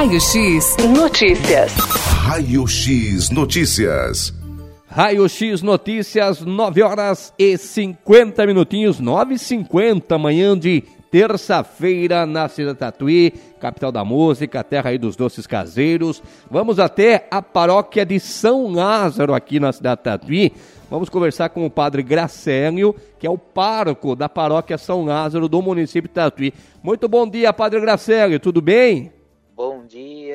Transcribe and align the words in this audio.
Raio 0.00 0.18
X 0.18 0.76
Notícias. 0.78 1.74
Raio 1.74 2.66
X 2.66 3.28
Notícias. 3.28 4.34
Raio 4.88 5.28
X 5.28 5.60
Notícias, 5.60 6.40
9 6.40 6.82
horas 6.82 7.34
e 7.38 7.58
50 7.58 8.46
minutinhos, 8.46 8.98
9 8.98 9.34
e 9.34 9.38
50, 9.38 10.16
manhã 10.16 10.58
de 10.58 10.82
terça-feira 11.10 12.24
na 12.24 12.48
cidade 12.48 12.78
Tatuí, 12.78 13.34
capital 13.60 13.92
da 13.92 14.02
música, 14.02 14.64
terra 14.64 14.88
aí 14.88 14.96
dos 14.96 15.16
doces 15.16 15.46
caseiros. 15.46 16.22
Vamos 16.50 16.78
até 16.78 17.28
a 17.30 17.42
paróquia 17.42 18.06
de 18.06 18.18
São 18.18 18.72
Lázaro 18.72 19.34
aqui 19.34 19.60
na 19.60 19.70
cidade 19.70 20.00
Tatuí. 20.02 20.54
Vamos 20.88 21.10
conversar 21.10 21.50
com 21.50 21.66
o 21.66 21.70
padre 21.70 22.02
Gracélio, 22.02 22.96
que 23.18 23.26
é 23.26 23.30
o 23.30 23.36
pároco 23.36 24.16
da 24.16 24.30
paróquia 24.30 24.78
São 24.78 25.04
Lázaro 25.04 25.46
do 25.46 25.60
município 25.60 26.08
de 26.08 26.14
Tatuí. 26.14 26.54
Muito 26.82 27.06
bom 27.06 27.28
dia, 27.28 27.52
padre 27.52 27.78
Gracélio, 27.80 28.40
tudo 28.40 28.62
bem? 28.62 29.19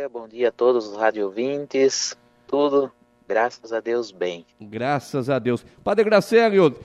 Bom 0.05 0.09
dia, 0.09 0.09
bom 0.09 0.27
dia 0.27 0.49
a 0.49 0.51
todos 0.51 0.87
os 0.87 0.97
radiovintes. 0.97 2.15
Tudo, 2.47 2.91
graças 3.27 3.73
a 3.73 3.79
Deus, 3.79 4.11
bem. 4.11 4.45
Graças 4.59 5.29
a 5.29 5.39
Deus. 5.39 5.65
Padre 5.83 6.03
Gracélio, 6.03 6.75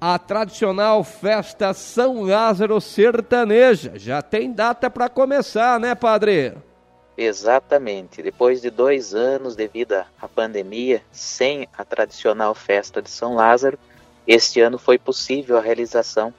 a 0.00 0.18
tradicional 0.18 1.02
festa 1.02 1.72
São 1.72 2.22
Lázaro 2.22 2.80
Sertaneja 2.80 3.92
já 3.96 4.20
tem 4.20 4.52
data 4.52 4.90
para 4.90 5.08
começar, 5.08 5.80
né, 5.80 5.94
padre? 5.94 6.54
Exatamente. 7.16 8.22
Depois 8.22 8.60
de 8.60 8.70
dois 8.70 9.14
anos, 9.14 9.56
devido 9.56 9.94
à 10.20 10.28
pandemia, 10.28 11.02
sem 11.10 11.66
a 11.76 11.84
tradicional 11.84 12.54
festa 12.54 13.00
de 13.00 13.10
São 13.10 13.34
Lázaro, 13.34 13.78
este 14.26 14.60
ano 14.60 14.78
foi 14.78 14.98
possível 14.98 15.56
a 15.56 15.60
realização 15.60 16.34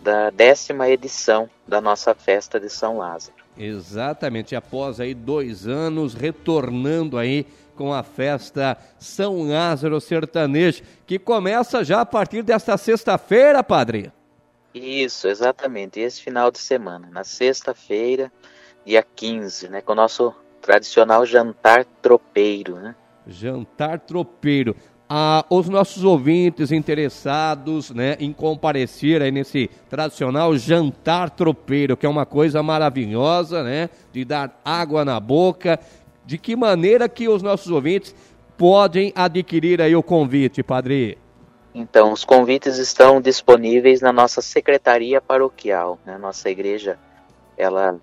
da 0.00 0.30
décima 0.30 0.88
edição 0.88 1.48
da 1.66 1.80
nossa 1.80 2.14
festa 2.14 2.58
de 2.58 2.68
São 2.68 2.98
Lázaro. 2.98 3.37
Exatamente, 3.58 4.54
após 4.54 5.00
aí 5.00 5.12
dois 5.14 5.66
anos, 5.66 6.14
retornando 6.14 7.18
aí 7.18 7.44
com 7.74 7.92
a 7.92 8.02
festa 8.02 8.78
São 8.98 9.48
Lázaro 9.48 10.00
Sertanejo, 10.00 10.82
que 11.06 11.18
começa 11.18 11.84
já 11.84 12.00
a 12.00 12.06
partir 12.06 12.42
desta 12.42 12.76
sexta-feira, 12.76 13.62
padre. 13.62 14.12
Isso, 14.72 15.26
exatamente, 15.26 15.98
esse 15.98 16.22
final 16.22 16.50
de 16.50 16.58
semana, 16.58 17.08
na 17.10 17.24
sexta-feira, 17.24 18.30
dia 18.86 19.02
15, 19.02 19.68
né, 19.68 19.80
com 19.80 19.92
o 19.92 19.96
nosso 19.96 20.32
tradicional 20.60 21.26
jantar 21.26 21.84
tropeiro, 22.00 22.76
né? 22.76 22.94
Jantar 23.26 24.00
tropeiro 24.00 24.74
a, 25.08 25.44
os 25.48 25.68
nossos 25.68 26.04
ouvintes 26.04 26.70
interessados 26.70 27.90
né, 27.90 28.16
em 28.20 28.32
comparecer 28.32 29.22
aí 29.22 29.30
nesse 29.30 29.70
tradicional 29.88 30.56
jantar 30.56 31.30
tropeiro, 31.30 31.96
que 31.96 32.04
é 32.04 32.08
uma 32.08 32.26
coisa 32.26 32.62
maravilhosa, 32.62 33.62
né? 33.62 33.88
De 34.12 34.24
dar 34.24 34.60
água 34.64 35.04
na 35.04 35.18
boca. 35.18 35.80
De 36.26 36.36
que 36.36 36.54
maneira 36.54 37.08
que 37.08 37.26
os 37.26 37.42
nossos 37.42 37.70
ouvintes 37.70 38.14
podem 38.58 39.12
adquirir 39.14 39.80
aí 39.80 39.96
o 39.96 40.02
convite, 40.02 40.62
padre? 40.62 41.16
Então, 41.74 42.12
os 42.12 42.24
convites 42.24 42.76
estão 42.76 43.20
disponíveis 43.20 44.02
na 44.02 44.12
nossa 44.12 44.42
secretaria 44.42 45.22
paroquial. 45.22 45.98
Né? 46.04 46.18
Nossa 46.18 46.50
igreja, 46.50 46.98
ela 47.56 47.96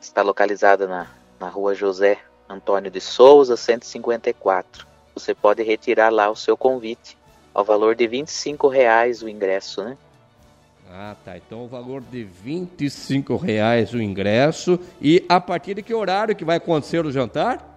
está 0.00 0.22
localizada 0.22 0.88
na, 0.88 1.06
na 1.38 1.48
rua 1.48 1.74
José 1.74 2.18
Antônio 2.48 2.90
de 2.90 3.00
Souza, 3.00 3.56
154 3.56 4.88
você 5.18 5.34
pode 5.34 5.62
retirar 5.62 6.10
lá 6.10 6.30
o 6.30 6.36
seu 6.36 6.56
convite 6.56 7.16
ao 7.52 7.64
valor 7.64 7.94
de 7.94 8.06
25 8.06 8.68
reais 8.68 9.22
o 9.22 9.28
ingresso, 9.28 9.82
né? 9.82 9.96
Ah, 10.90 11.14
tá. 11.24 11.36
Então 11.36 11.64
o 11.64 11.68
valor 11.68 12.00
de 12.00 12.24
25 12.24 13.36
reais 13.36 13.92
o 13.92 14.00
ingresso. 14.00 14.78
E 15.00 15.24
a 15.28 15.40
partir 15.40 15.74
de 15.74 15.82
que 15.82 15.92
horário 15.92 16.34
que 16.34 16.44
vai 16.44 16.56
acontecer 16.56 17.04
o 17.04 17.12
jantar? 17.12 17.76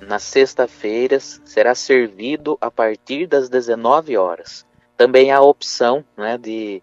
Nas 0.00 0.22
sexta-feiras 0.22 1.40
será 1.44 1.74
servido 1.74 2.56
a 2.60 2.70
partir 2.70 3.26
das 3.26 3.48
19 3.48 4.16
horas. 4.16 4.66
Também 4.96 5.30
há 5.30 5.36
a 5.36 5.42
opção 5.42 6.04
né, 6.16 6.36
de 6.36 6.82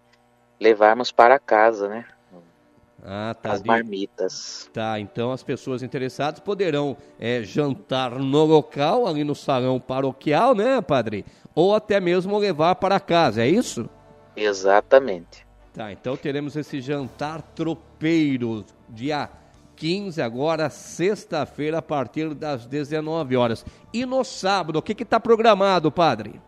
levarmos 0.58 1.12
para 1.12 1.38
casa, 1.38 1.88
né? 1.88 2.04
Ah, 3.04 3.34
tá. 3.40 3.52
As 3.52 3.62
marmitas. 3.62 4.68
Tá, 4.72 4.98
então 4.98 5.32
as 5.32 5.42
pessoas 5.42 5.82
interessadas 5.82 6.40
poderão 6.40 6.96
é, 7.18 7.42
jantar 7.42 8.18
no 8.18 8.44
local, 8.44 9.06
ali 9.06 9.24
no 9.24 9.34
salão 9.34 9.78
paroquial, 9.78 10.54
né, 10.54 10.80
padre? 10.80 11.24
Ou 11.54 11.74
até 11.74 12.00
mesmo 12.00 12.36
levar 12.38 12.74
para 12.76 13.00
casa, 13.00 13.42
é 13.42 13.48
isso? 13.48 13.88
Exatamente. 14.36 15.46
Tá, 15.72 15.92
então 15.92 16.16
teremos 16.16 16.56
esse 16.56 16.80
jantar 16.80 17.40
tropeiro, 17.40 18.64
dia 18.88 19.30
15, 19.76 20.20
agora, 20.20 20.68
sexta-feira, 20.68 21.78
a 21.78 21.82
partir 21.82 22.34
das 22.34 22.66
19 22.66 23.36
horas. 23.36 23.64
E 23.92 24.04
no 24.04 24.24
sábado, 24.24 24.76
o 24.80 24.82
que 24.82 25.02
está 25.02 25.20
programado, 25.20 25.90
padre? 25.92 26.40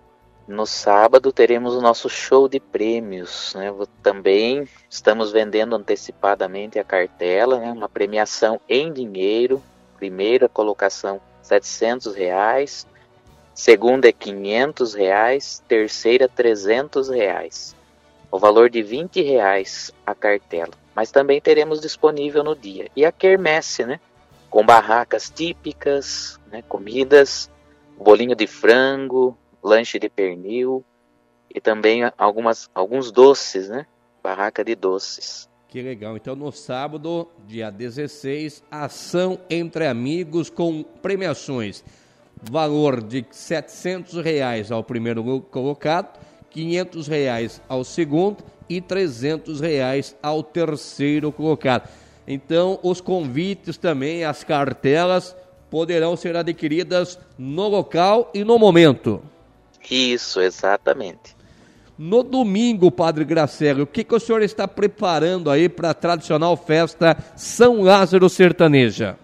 No 0.50 0.66
sábado 0.66 1.30
teremos 1.30 1.76
o 1.76 1.80
nosso 1.80 2.10
show 2.10 2.48
de 2.48 2.58
prêmios. 2.58 3.54
Né? 3.54 3.72
Também 4.02 4.68
estamos 4.90 5.30
vendendo 5.30 5.76
antecipadamente 5.76 6.76
a 6.76 6.82
cartela, 6.82 7.60
né? 7.60 7.70
uma 7.70 7.88
premiação 7.88 8.60
em 8.68 8.92
dinheiro. 8.92 9.62
Primeira 9.96 10.48
colocação, 10.48 11.20
700 11.40 12.16
reais. 12.16 12.84
Segunda 13.54 14.08
é 14.08 14.12
500 14.12 14.94
reais. 14.94 15.62
Terceira, 15.68 16.28
300 16.28 17.08
reais. 17.10 17.76
O 18.28 18.36
valor 18.36 18.68
de 18.68 18.82
20 18.82 19.22
reais 19.22 19.92
a 20.04 20.16
cartela. 20.16 20.72
Mas 20.96 21.12
também 21.12 21.40
teremos 21.40 21.80
disponível 21.80 22.42
no 22.42 22.56
dia. 22.56 22.90
E 22.96 23.04
a 23.04 23.12
quermesse, 23.12 23.84
né? 23.84 24.00
Com 24.50 24.66
barracas 24.66 25.30
típicas, 25.30 26.40
né? 26.50 26.60
comidas, 26.68 27.48
bolinho 27.96 28.34
de 28.34 28.48
frango, 28.48 29.38
lanche 29.62 29.98
de 29.98 30.08
pernil 30.08 30.84
e 31.54 31.60
também 31.60 32.02
algumas, 32.16 32.70
alguns 32.74 33.10
doces, 33.10 33.68
né? 33.68 33.86
Barraca 34.22 34.64
de 34.64 34.74
doces. 34.74 35.48
Que 35.68 35.80
legal. 35.82 36.16
Então, 36.16 36.34
no 36.34 36.50
sábado, 36.50 37.28
dia 37.46 37.70
16, 37.70 38.62
ação 38.70 39.38
entre 39.48 39.86
amigos 39.86 40.50
com 40.50 40.82
premiações. 40.82 41.84
Valor 42.42 43.02
de 43.02 43.24
700 43.30 44.14
reais 44.24 44.72
ao 44.72 44.82
primeiro 44.82 45.40
colocado, 45.42 46.18
500 46.50 47.06
reais 47.06 47.62
ao 47.68 47.84
segundo 47.84 48.42
e 48.68 48.80
300 48.80 49.60
reais 49.60 50.16
ao 50.22 50.42
terceiro 50.42 51.30
colocado. 51.30 51.88
Então, 52.26 52.78
os 52.82 53.00
convites 53.00 53.76
também, 53.76 54.24
as 54.24 54.42
cartelas, 54.42 55.36
poderão 55.70 56.16
ser 56.16 56.36
adquiridas 56.36 57.18
no 57.38 57.68
local 57.68 58.30
e 58.34 58.42
no 58.42 58.58
momento. 58.58 59.22
Isso, 59.88 60.40
exatamente. 60.40 61.36
No 62.02 62.22
domingo, 62.22 62.90
Padre 62.90 63.24
Gracelli, 63.24 63.82
o 63.82 63.86
que, 63.86 64.02
que 64.02 64.14
o 64.14 64.18
senhor 64.18 64.40
está 64.40 64.66
preparando 64.66 65.50
aí 65.50 65.68
para 65.68 65.90
a 65.90 65.94
tradicional 65.94 66.56
festa 66.56 67.14
São 67.36 67.82
Lázaro 67.82 68.26
Sertaneja? 68.28 69.18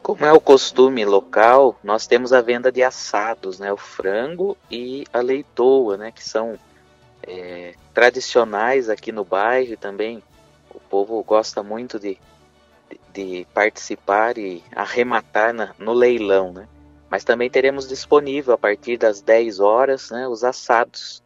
Como 0.00 0.24
é 0.24 0.32
o 0.32 0.40
costume 0.40 1.04
local, 1.04 1.76
nós 1.82 2.06
temos 2.06 2.32
a 2.32 2.40
venda 2.40 2.70
de 2.70 2.84
assados, 2.84 3.58
né? 3.58 3.72
O 3.72 3.76
frango 3.76 4.56
e 4.70 5.04
a 5.12 5.20
leitoa, 5.20 5.96
né? 5.96 6.12
Que 6.12 6.22
são 6.22 6.56
é, 7.26 7.74
tradicionais 7.92 8.88
aqui 8.88 9.10
no 9.10 9.24
bairro 9.24 9.72
e 9.72 9.76
também 9.76 10.22
o 10.72 10.78
povo 10.78 11.20
gosta 11.24 11.62
muito 11.64 11.98
de, 11.98 12.16
de, 12.88 13.00
de 13.12 13.46
participar 13.52 14.38
e 14.38 14.62
arrematar 14.72 15.52
na, 15.52 15.74
no 15.78 15.92
leilão, 15.92 16.52
né? 16.52 16.68
Mas 17.10 17.24
também 17.24 17.50
teremos 17.50 17.88
disponível 17.88 18.54
a 18.54 18.58
partir 18.58 18.96
das 18.96 19.20
10 19.20 19.60
horas 19.60 20.10
né, 20.10 20.26
os 20.26 20.42
assados. 20.42 21.22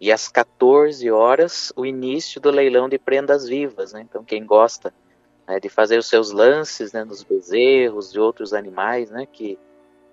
E 0.00 0.12
às 0.12 0.28
14 0.28 1.10
horas 1.10 1.72
o 1.76 1.84
início 1.84 2.40
do 2.40 2.50
leilão 2.50 2.88
de 2.88 2.98
prendas 2.98 3.48
vivas. 3.48 3.92
Né? 3.92 4.02
Então 4.02 4.24
quem 4.24 4.44
gosta 4.44 4.92
né, 5.46 5.60
de 5.60 5.68
fazer 5.68 5.98
os 5.98 6.08
seus 6.08 6.30
lances 6.32 6.92
né, 6.92 7.04
nos 7.04 7.22
bezerros 7.22 8.14
e 8.14 8.18
outros 8.18 8.52
animais 8.52 9.10
né, 9.10 9.26
que 9.26 9.58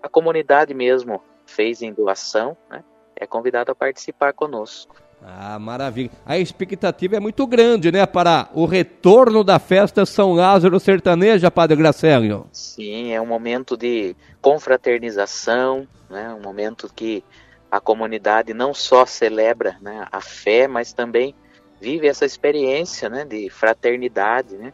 a 0.02 0.10
comunidade 0.10 0.74
mesmo 0.74 1.22
fez 1.46 1.82
em 1.82 1.94
doação, 1.94 2.58
né, 2.70 2.84
é 3.16 3.26
convidado 3.28 3.72
a 3.72 3.76
participar 3.76 4.34
conosco. 4.34 4.96
Ah, 5.26 5.58
maravilha. 5.58 6.12
A 6.26 6.38
expectativa 6.38 7.16
é 7.16 7.20
muito 7.20 7.48
grande, 7.48 7.92
né, 7.92 8.06
para 8.06 8.50
o 8.54 8.66
retorno 8.66 9.44
da 9.44 9.58
festa 9.58 10.06
São 10.06 10.34
Lázaro 10.34 10.80
Sertaneja, 10.80 11.50
Padre 11.50 11.78
Gracélio. 11.78 12.46
Sim, 12.52 13.14
é 13.14 13.22
um 13.22 13.26
momento 13.26 13.78
de 13.78 14.16
confraternização, 14.42 15.88
né, 16.10 16.34
um 16.34 16.42
momento 16.42 16.92
que 16.94 17.24
a 17.72 17.80
comunidade 17.80 18.54
não 18.54 18.74
só 18.74 19.06
celebra 19.06 19.78
né, 19.82 20.06
a 20.12 20.20
fé, 20.20 20.68
mas 20.68 20.92
também 20.94 21.34
vive 21.80 22.08
essa 22.08 22.26
experiência 22.26 23.10
né, 23.10 23.26
de 23.26 23.50
fraternidade, 23.50 24.56
né, 24.56 24.74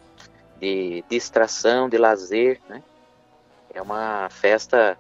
de 0.60 1.04
distração, 1.10 1.88
de 1.88 1.98
lazer. 1.98 2.60
Né. 2.68 2.82
É 3.74 3.82
uma 3.82 4.28
festa 4.30 4.98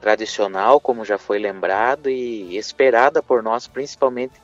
tradicional, 0.00 0.80
como 0.80 1.04
já 1.04 1.16
foi 1.16 1.38
lembrado, 1.38 2.10
e 2.10 2.56
esperada 2.56 3.22
por 3.22 3.42
nós, 3.42 3.68
principalmente 3.68 4.34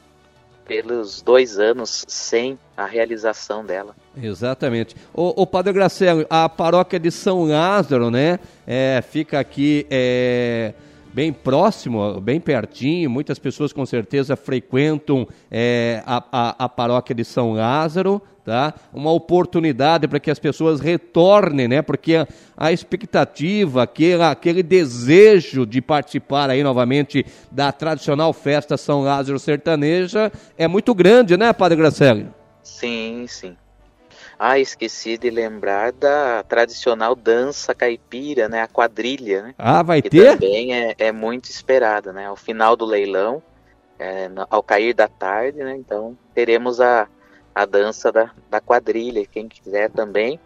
pelos 0.68 1.22
dois 1.22 1.58
anos 1.58 2.04
sem 2.06 2.58
a 2.76 2.84
realização 2.84 3.64
dela. 3.64 3.96
Exatamente. 4.22 4.94
O, 5.14 5.42
o 5.42 5.46
Padre 5.46 5.72
Gracielo, 5.72 6.26
a 6.28 6.46
paróquia 6.48 7.00
de 7.00 7.10
São 7.10 7.44
Lázaro, 7.46 8.10
né? 8.10 8.38
É, 8.66 9.02
fica 9.10 9.40
aqui 9.40 9.86
é, 9.90 10.74
bem 11.18 11.32
próximo, 11.32 12.20
bem 12.20 12.38
pertinho. 12.38 13.10
Muitas 13.10 13.40
pessoas 13.40 13.72
com 13.72 13.84
certeza 13.84 14.36
frequentam 14.36 15.26
é, 15.50 16.00
a, 16.06 16.22
a, 16.30 16.64
a 16.66 16.68
paróquia 16.68 17.12
de 17.12 17.24
São 17.24 17.54
Lázaro, 17.54 18.22
tá? 18.44 18.72
Uma 18.94 19.10
oportunidade 19.10 20.06
para 20.06 20.20
que 20.20 20.30
as 20.30 20.38
pessoas 20.38 20.78
retornem, 20.78 21.66
né? 21.66 21.82
Porque 21.82 22.14
a, 22.14 22.28
a 22.56 22.70
expectativa, 22.70 23.82
aquele, 23.82 24.22
aquele 24.22 24.62
desejo 24.62 25.66
de 25.66 25.82
participar 25.82 26.50
aí 26.50 26.62
novamente 26.62 27.26
da 27.50 27.72
tradicional 27.72 28.32
festa 28.32 28.76
São 28.76 29.02
Lázaro 29.02 29.40
Sertaneja 29.40 30.30
é 30.56 30.68
muito 30.68 30.94
grande, 30.94 31.36
né, 31.36 31.52
Padre 31.52 31.78
Gracelli? 31.78 32.28
Sim, 32.62 33.24
sim. 33.26 33.56
Ah, 34.38 34.58
esqueci 34.58 35.18
de 35.18 35.30
lembrar 35.30 35.90
da 35.92 36.42
tradicional 36.44 37.14
dança 37.16 37.74
caipira, 37.74 38.48
né? 38.48 38.62
A 38.62 38.68
quadrilha, 38.68 39.42
né? 39.42 39.54
Ah, 39.58 39.82
vai 39.82 40.00
que 40.00 40.10
ter? 40.10 40.34
também 40.34 40.72
é, 40.74 40.94
é 40.98 41.10
muito 41.12 41.46
esperada, 41.50 42.12
né? 42.12 42.26
Ao 42.26 42.36
final 42.36 42.76
do 42.76 42.84
leilão, 42.84 43.42
é, 43.98 44.30
ao 44.48 44.62
cair 44.62 44.94
da 44.94 45.08
tarde, 45.08 45.58
né? 45.58 45.76
Então 45.76 46.16
teremos 46.34 46.80
a, 46.80 47.08
a 47.54 47.64
dança 47.66 48.12
da, 48.12 48.30
da 48.48 48.60
quadrilha. 48.60 49.26
Quem 49.26 49.48
quiser 49.48 49.90
também, 49.90 50.38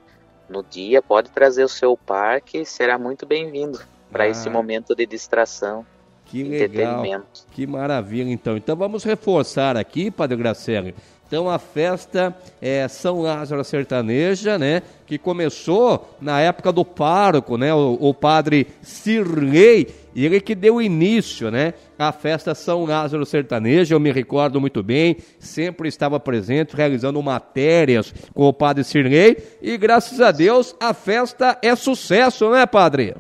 no 0.49 0.63
dia, 0.63 1.03
pode 1.03 1.31
trazer 1.31 1.63
o 1.65 1.69
seu 1.69 1.95
parque, 1.97 2.65
será 2.65 2.97
muito 2.99 3.27
bem-vindo 3.27 3.79
para 4.11 4.25
Ah. 4.25 4.29
esse 4.29 4.49
momento 4.49 4.95
de 4.95 5.05
distração, 5.07 5.85
Que 6.25 6.43
legal. 6.43 6.65
entretenimento. 6.67 7.47
Que 7.51 7.67
maravilha, 7.67 8.31
então. 8.31 8.57
Então 8.57 8.75
vamos 8.75 9.05
reforçar 9.05 9.77
aqui, 9.77 10.11
Padre 10.11 10.37
Gracelli. 10.39 10.95
Então 11.33 11.49
a 11.49 11.59
festa 11.59 12.37
é 12.61 12.87
São 12.89 13.23
Lázaro 13.23 13.65
Sertaneja, 13.65 14.59
né? 14.59 14.83
Que 15.07 15.17
começou 15.17 16.15
na 16.21 16.39
época 16.41 16.71
do 16.71 16.85
pároco, 16.85 17.57
né? 17.57 17.73
O, 17.73 17.97
o 17.99 18.13
padre 18.13 18.67
Sirlei, 18.83 19.89
e 20.15 20.27
ele 20.27 20.43
que 20.43 20.55
deu 20.55 20.83
início, 20.83 21.51
né? 21.51 21.73
À 21.99 22.13
festa 22.13 22.55
São 22.55 22.85
Lázaro 22.85 23.25
Sertaneja, 23.25 23.95
eu 23.95 23.99
me 23.99 24.13
recordo 24.13 24.61
muito 24.61 24.83
bem, 24.83 25.17
sempre 25.39 25.89
estava 25.89 26.21
presente, 26.21 26.77
realizando 26.77 27.23
matérias 27.23 28.13
com 28.35 28.47
o 28.47 28.53
padre 28.53 28.85
Sirlei, 28.85 29.39
e 29.63 29.79
graças 29.79 30.21
a 30.21 30.33
Deus 30.33 30.77
a 30.79 30.93
festa 30.93 31.57
é 31.63 31.75
sucesso, 31.75 32.51
né, 32.51 32.67
padre? 32.67 33.15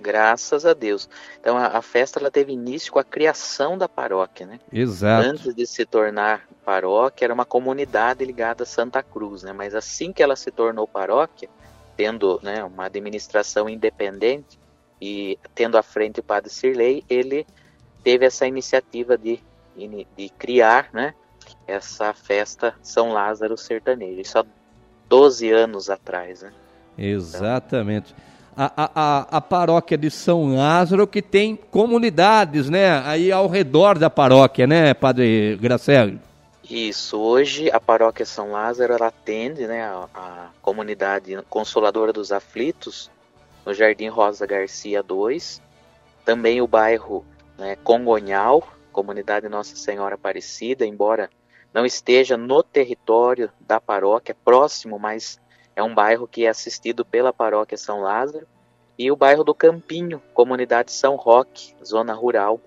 Graças 0.00 0.64
a 0.64 0.72
Deus. 0.74 1.08
Então 1.40 1.56
a, 1.56 1.66
a 1.66 1.82
festa 1.82 2.18
ela 2.18 2.30
teve 2.30 2.52
início 2.52 2.92
com 2.92 2.98
a 2.98 3.04
criação 3.04 3.76
da 3.76 3.88
paróquia, 3.88 4.46
né? 4.46 4.60
Exato. 4.72 5.28
Antes 5.28 5.54
de 5.54 5.66
se 5.66 5.84
tornar 5.84 6.46
paróquia, 6.64 7.26
era 7.26 7.34
uma 7.34 7.44
comunidade 7.44 8.24
ligada 8.24 8.62
a 8.62 8.66
Santa 8.66 9.02
Cruz, 9.02 9.42
né? 9.42 9.52
Mas 9.52 9.74
assim 9.74 10.12
que 10.12 10.22
ela 10.22 10.36
se 10.36 10.50
tornou 10.50 10.86
paróquia, 10.86 11.48
tendo 11.96 12.38
né, 12.42 12.62
uma 12.62 12.84
administração 12.84 13.68
independente 13.68 14.58
e 15.00 15.38
tendo 15.54 15.76
à 15.76 15.82
frente 15.82 16.20
o 16.20 16.22
padre 16.22 16.50
Sirlei, 16.50 17.02
ele 17.08 17.46
teve 18.04 18.24
essa 18.24 18.46
iniciativa 18.46 19.18
de, 19.18 19.40
de 20.16 20.28
criar 20.38 20.90
né, 20.92 21.14
essa 21.66 22.12
festa 22.12 22.74
São 22.82 23.12
Lázaro 23.12 23.56
Sertanejo. 23.56 24.20
Isso 24.20 24.38
há 24.38 24.44
12 25.08 25.50
anos 25.50 25.90
atrás, 25.90 26.42
né? 26.42 26.52
Exatamente. 26.96 28.14
A, 28.14 28.37
a, 28.58 28.90
a, 28.94 29.36
a 29.36 29.40
paróquia 29.40 29.96
de 29.96 30.10
São 30.10 30.56
Lázaro 30.56 31.06
que 31.06 31.22
tem 31.22 31.54
comunidades, 31.54 32.68
né? 32.68 33.00
Aí 33.06 33.30
ao 33.30 33.46
redor 33.46 33.96
da 33.96 34.10
paróquia, 34.10 34.66
né, 34.66 34.92
Padre 34.94 35.56
Gracelli? 35.60 36.18
Isso, 36.68 37.16
hoje 37.18 37.70
a 37.70 37.78
paróquia 37.78 38.26
São 38.26 38.50
Lázaro 38.50 38.92
ela 38.92 39.06
atende 39.06 39.64
né, 39.66 39.82
a, 39.84 40.08
a 40.12 40.48
comunidade 40.60 41.38
Consoladora 41.48 42.12
dos 42.12 42.32
Aflitos 42.32 43.08
no 43.64 43.72
Jardim 43.72 44.08
Rosa 44.08 44.44
Garcia 44.44 45.02
2, 45.04 45.62
também 46.24 46.60
o 46.60 46.66
bairro 46.66 47.24
né, 47.56 47.76
Congonhal, 47.84 48.66
comunidade 48.92 49.48
Nossa 49.48 49.76
Senhora 49.76 50.16
Aparecida, 50.16 50.84
embora 50.84 51.30
não 51.72 51.86
esteja 51.86 52.36
no 52.36 52.62
território 52.62 53.50
da 53.60 53.80
paróquia, 53.80 54.36
próximo, 54.44 54.98
mas 54.98 55.38
é 55.78 55.82
um 55.82 55.94
bairro 55.94 56.26
que 56.26 56.44
é 56.44 56.48
assistido 56.48 57.04
pela 57.04 57.32
paróquia 57.32 57.78
São 57.78 58.00
Lázaro, 58.00 58.48
e 58.98 59.12
o 59.12 59.16
bairro 59.16 59.44
do 59.44 59.54
Campinho, 59.54 60.20
comunidade 60.34 60.90
São 60.90 61.14
Roque, 61.14 61.72
zona 61.84 62.12
rural. 62.12 62.60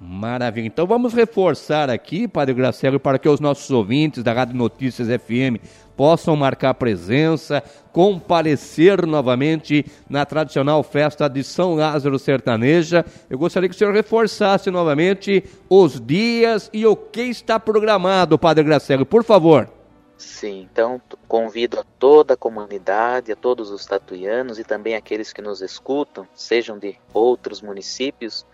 Maravilha. 0.00 0.66
Então 0.66 0.86
vamos 0.86 1.12
reforçar 1.12 1.90
aqui, 1.90 2.26
Padre 2.26 2.54
Gracelli, 2.54 2.98
para 2.98 3.18
que 3.18 3.28
os 3.28 3.38
nossos 3.38 3.70
ouvintes 3.70 4.22
da 4.22 4.32
Rádio 4.32 4.56
Notícias 4.56 5.08
FM 5.08 5.62
possam 5.94 6.34
marcar 6.34 6.72
presença, 6.72 7.62
comparecer 7.92 9.04
novamente 9.04 9.84
na 10.08 10.24
tradicional 10.24 10.82
festa 10.82 11.28
de 11.28 11.44
São 11.44 11.74
Lázaro 11.74 12.18
Sertaneja. 12.18 13.04
Eu 13.28 13.36
gostaria 13.36 13.68
que 13.68 13.74
o 13.74 13.78
senhor 13.78 13.92
reforçasse 13.92 14.70
novamente 14.70 15.44
os 15.68 16.00
dias 16.00 16.70
e 16.72 16.86
o 16.86 16.96
que 16.96 17.24
está 17.24 17.60
programado, 17.60 18.38
Padre 18.38 18.64
Gracelli, 18.64 19.04
por 19.04 19.22
favor. 19.22 19.77
Sim, 20.18 20.68
então 20.68 21.00
convido 21.28 21.78
a 21.78 21.84
toda 21.96 22.34
a 22.34 22.36
comunidade, 22.36 23.30
a 23.30 23.36
todos 23.36 23.70
os 23.70 23.86
tatuianos 23.86 24.58
e 24.58 24.64
também 24.64 24.96
aqueles 24.96 25.32
que 25.32 25.40
nos 25.40 25.62
escutam, 25.62 26.26
sejam 26.34 26.76
de 26.76 26.98
outros 27.14 27.62
municípios, 27.62 28.44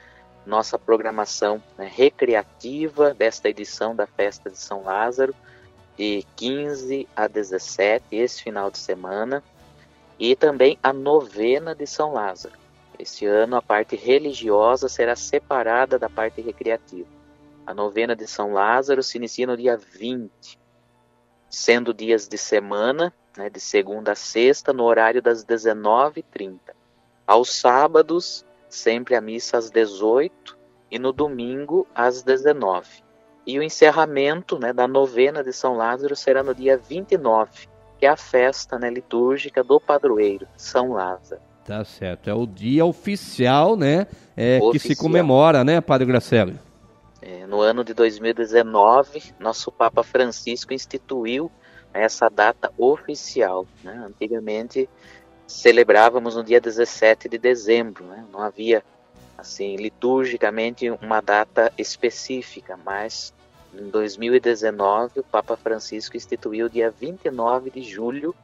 nossa 0.44 0.78
programação 0.78 1.62
né, 1.78 1.90
recreativa 1.90 3.14
desta 3.14 3.48
edição 3.48 3.96
da 3.96 4.06
Festa 4.06 4.50
de 4.50 4.58
São 4.58 4.82
Lázaro, 4.84 5.34
de 5.96 6.26
15 6.36 7.08
a 7.16 7.26
17, 7.26 8.04
esse 8.12 8.42
final 8.42 8.70
de 8.70 8.76
semana, 8.76 9.42
e 10.18 10.36
também 10.36 10.78
a 10.82 10.92
novena 10.92 11.74
de 11.74 11.86
São 11.86 12.12
Lázaro. 12.12 12.58
Este 12.98 13.24
ano 13.24 13.56
a 13.56 13.62
parte 13.62 13.96
religiosa 13.96 14.86
será 14.86 15.16
separada 15.16 15.98
da 15.98 16.10
parte 16.10 16.42
recreativa. 16.42 17.08
A 17.66 17.72
novena 17.72 18.14
de 18.14 18.26
São 18.26 18.52
Lázaro 18.52 19.02
se 19.02 19.16
inicia 19.16 19.46
no 19.46 19.56
dia 19.56 19.78
20, 19.78 20.62
sendo 21.54 21.94
dias 21.94 22.28
de 22.28 22.36
semana, 22.36 23.12
né, 23.36 23.48
de 23.48 23.60
segunda 23.60 24.12
a 24.12 24.14
sexta, 24.14 24.72
no 24.72 24.84
horário 24.84 25.22
das 25.22 25.44
19h30. 25.44 26.58
Aos 27.26 27.54
sábados, 27.54 28.44
sempre 28.68 29.14
a 29.14 29.20
missa 29.20 29.56
às 29.56 29.70
18 29.70 30.58
e 30.90 30.98
no 30.98 31.12
domingo 31.12 31.86
às 31.94 32.22
19 32.22 32.86
E 33.46 33.58
o 33.58 33.62
encerramento 33.62 34.58
né, 34.58 34.72
da 34.72 34.86
novena 34.86 35.42
de 35.42 35.52
São 35.52 35.76
Lázaro 35.76 36.14
será 36.14 36.42
no 36.42 36.54
dia 36.54 36.76
29, 36.76 37.68
que 37.98 38.06
é 38.06 38.08
a 38.08 38.16
festa 38.16 38.78
né, 38.78 38.90
litúrgica 38.90 39.62
do 39.62 39.80
padroeiro, 39.80 40.46
São 40.56 40.92
Lázaro. 40.92 41.40
Tá 41.64 41.82
certo. 41.82 42.28
É 42.28 42.34
o 42.34 42.46
dia 42.46 42.84
oficial, 42.84 43.74
né? 43.74 44.06
É, 44.36 44.58
que 44.58 44.78
se 44.78 44.88
Oficial. 44.88 44.96
comemora, 44.98 45.64
né, 45.64 45.80
Padre 45.80 46.06
Gracelli? 46.06 46.58
É, 47.26 47.46
no 47.46 47.62
ano 47.62 47.82
de 47.82 47.94
2019, 47.94 49.32
nosso 49.40 49.72
Papa 49.72 50.02
Francisco 50.02 50.74
instituiu 50.74 51.50
essa 51.90 52.28
data 52.28 52.70
oficial. 52.76 53.66
Né? 53.82 54.04
Antigamente 54.06 54.86
celebrávamos 55.46 56.36
no 56.36 56.44
dia 56.44 56.60
17 56.60 57.26
de 57.30 57.38
dezembro, 57.38 58.04
né? 58.04 58.26
não 58.30 58.40
havia 58.40 58.84
assim 59.38 59.74
liturgicamente 59.76 60.90
uma 60.90 61.22
data 61.22 61.72
específica, 61.78 62.78
mas 62.84 63.32
em 63.72 63.88
2019 63.88 65.20
o 65.20 65.24
Papa 65.24 65.56
Francisco 65.56 66.18
instituiu 66.18 66.66
o 66.66 66.70
dia 66.70 66.90
29 66.90 67.70
de 67.70 67.82
julho 67.82 68.34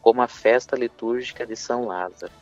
como 0.00 0.22
a 0.22 0.28
festa 0.28 0.76
litúrgica 0.76 1.44
de 1.44 1.56
São 1.56 1.86
Lázaro. 1.86 2.32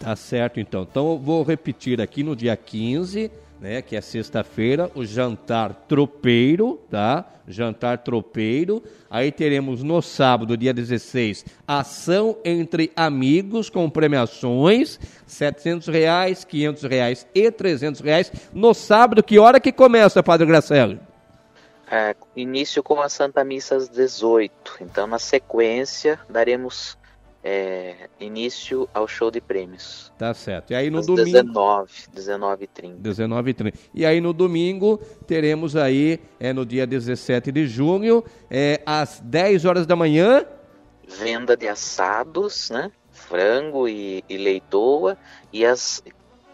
Tá 0.00 0.16
certo, 0.16 0.58
então. 0.58 0.82
Então 0.82 1.12
eu 1.12 1.18
vou 1.18 1.42
repetir 1.42 2.00
aqui 2.00 2.22
no 2.22 2.34
dia 2.34 2.56
15, 2.56 3.30
né, 3.62 3.80
que 3.80 3.94
é 3.94 4.00
sexta-feira, 4.00 4.90
o 4.92 5.04
jantar 5.04 5.72
tropeiro, 5.86 6.80
tá? 6.90 7.24
Jantar 7.46 7.98
tropeiro. 7.98 8.82
Aí 9.08 9.30
teremos 9.30 9.84
no 9.84 10.02
sábado, 10.02 10.56
dia 10.56 10.74
16, 10.74 11.44
ação 11.64 12.36
entre 12.44 12.90
amigos 12.96 13.70
com 13.70 13.88
premiações, 13.88 14.98
700 15.28 15.86
reais, 15.86 16.44
500 16.44 16.82
reais 16.82 17.26
e 17.32 17.52
300 17.52 18.00
reais. 18.00 18.32
No 18.52 18.74
sábado, 18.74 19.22
que 19.22 19.38
hora 19.38 19.60
que 19.60 19.70
começa, 19.70 20.24
Padre 20.24 20.48
Gracelli? 20.48 20.98
É, 21.88 22.16
início 22.34 22.82
com 22.82 23.00
a 23.00 23.08
Santa 23.08 23.44
Missa 23.44 23.76
às 23.76 23.88
18. 23.88 24.78
Então, 24.80 25.06
na 25.06 25.20
sequência, 25.20 26.18
daremos 26.28 26.98
é, 27.42 28.08
início 28.20 28.88
ao 28.94 29.06
show 29.08 29.30
de 29.30 29.40
prêmios. 29.40 30.12
Tá 30.18 30.32
certo. 30.32 30.70
E 30.70 30.74
aí 30.74 30.90
no 30.90 30.98
às 30.98 31.06
domingo... 31.06 31.24
19, 31.24 31.92
19h30. 32.14 32.94
19 32.98 33.50
e 33.50 33.54
30. 33.54 33.78
E 33.94 34.06
aí 34.06 34.20
no 34.20 34.32
domingo 34.32 34.98
teremos 35.26 35.74
aí, 35.76 36.20
é, 36.38 36.52
no 36.52 36.64
dia 36.64 36.86
17 36.86 37.50
de 37.50 37.66
junho, 37.66 38.22
é, 38.50 38.80
às 38.86 39.20
10 39.20 39.64
horas 39.64 39.86
da 39.86 39.96
manhã, 39.96 40.46
Venda 41.18 41.56
de 41.56 41.68
assados, 41.68 42.70
né? 42.70 42.90
Frango 43.10 43.86
e, 43.88 44.24
e 44.28 44.36
leitoa. 44.38 45.18
E 45.52 45.64
às 45.66 46.02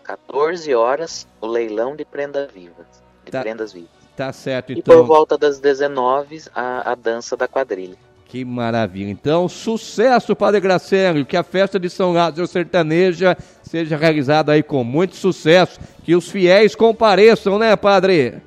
14 0.03 0.75
horas, 0.75 1.29
o 1.41 1.47
leilão 1.47 1.95
de 1.95 2.05
prenda 2.05 2.47
vivas. 2.53 2.87
De 3.25 3.31
Tá. 3.31 3.43
prendas 3.43 3.73
vivas. 3.73 3.91
Tá 4.17 4.33
certo, 4.33 4.73
E 4.73 4.79
então. 4.79 4.97
por 4.97 5.07
volta 5.07 5.39
das 5.39 5.61
19 5.61 6.43
a, 6.55 6.91
a 6.93 6.95
dança 6.95 7.37
da 7.37 7.47
quadrilha. 7.47 7.97
Que 8.29 8.45
maravilha. 8.45 9.11
Então, 9.11 9.49
sucesso, 9.49 10.37
Padre 10.37 10.61
Gracélio, 10.61 11.25
que 11.25 11.37
a 11.37 11.43
festa 11.43 11.81
de 11.81 11.89
São 11.89 12.13
Lázaro 12.13 12.47
Sertaneja 12.47 13.35
seja 13.63 13.97
realizada 13.97 14.53
aí 14.53 14.63
com 14.63 14.85
muito 14.85 15.17
sucesso, 15.17 15.81
que 16.05 16.15
os 16.15 16.31
fiéis 16.31 16.75
compareçam, 16.75 17.59
né, 17.59 17.75
Padre? 17.75 18.43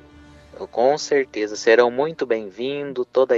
Com 0.70 0.96
certeza 0.96 1.56
serão 1.56 1.90
muito 1.90 2.24
bem-vindos, 2.24 3.04
toda 3.12 3.34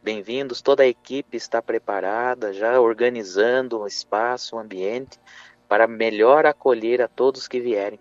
bem-vindos, 0.00 0.62
toda 0.62 0.84
a 0.84 0.86
equipe 0.86 1.36
está 1.36 1.60
preparada, 1.60 2.52
já 2.52 2.80
organizando 2.80 3.82
um 3.82 3.86
espaço, 3.86 4.54
um 4.54 4.60
ambiente 4.60 5.18
para 5.68 5.88
melhor 5.88 6.46
acolher 6.46 7.02
a 7.02 7.08
todos 7.08 7.48
que 7.48 7.58
vierem 7.58 7.98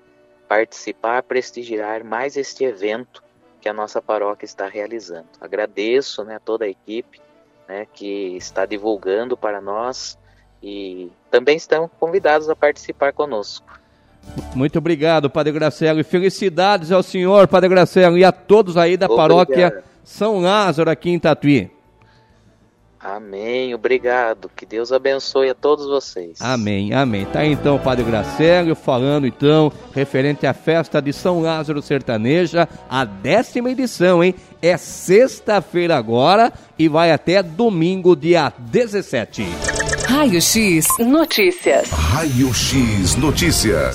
participar, 0.47 1.23
prestigiar 1.23 2.03
mais 2.03 2.37
este 2.37 2.63
evento 2.63 3.23
que 3.59 3.67
a 3.67 3.73
nossa 3.73 3.99
paróquia 3.99 4.45
está 4.45 4.67
realizando. 4.67 5.29
Agradeço, 5.41 6.23
né, 6.23 6.35
a 6.35 6.39
toda 6.39 6.65
a 6.65 6.69
equipe, 6.69 7.19
né, 7.67 7.87
que 7.93 8.35
está 8.37 8.65
divulgando 8.65 9.37
para 9.37 9.61
nós 9.61 10.17
e 10.61 11.11
também 11.29 11.57
estão 11.57 11.89
convidados 11.99 12.49
a 12.49 12.55
participar 12.55 13.13
conosco. 13.13 13.79
Muito 14.55 14.77
obrigado, 14.77 15.29
Padre 15.29 15.51
Gracelo, 15.51 15.99
e 15.99 16.03
felicidades 16.03 16.91
ao 16.91 17.03
senhor, 17.03 17.47
Padre 17.47 17.69
Gracelo, 17.69 18.17
e 18.17 18.23
a 18.23 18.31
todos 18.31 18.77
aí 18.77 18.95
da 18.95 19.07
Obrigado. 19.07 19.27
paróquia 19.27 19.83
São 20.03 20.39
Lázaro 20.39 20.89
aqui 20.89 21.09
em 21.09 21.19
Tatuí. 21.19 21.69
Amém, 23.03 23.75
obrigado. 23.75 24.49
Que 24.55 24.65
Deus 24.65 24.93
abençoe 24.93 25.49
a 25.49 25.53
todos 25.53 25.85
vocês. 25.85 26.37
Amém, 26.39 26.93
amém. 26.93 27.25
Tá 27.25 27.39
aí 27.39 27.51
então 27.51 27.75
o 27.75 27.79
Padre 27.79 28.05
Gracélio 28.05 28.75
falando 28.75 29.27
então 29.27 29.73
referente 29.93 30.47
à 30.47 30.53
festa 30.53 31.01
de 31.01 31.11
São 31.11 31.41
Lázaro 31.41 31.81
Sertaneja, 31.81 32.67
a 32.89 33.03
décima 33.03 33.69
edição, 33.71 34.23
hein? 34.23 34.33
É 34.61 34.77
sexta-feira 34.77 35.97
agora 35.97 36.53
e 36.79 36.87
vai 36.87 37.11
até 37.11 37.43
domingo, 37.43 38.15
dia 38.15 38.53
17. 38.57 39.45
Raio 40.07 40.41
X 40.41 40.87
Notícias. 40.99 41.89
Raio 41.89 42.53
X 42.53 43.17
Notícias. 43.17 43.91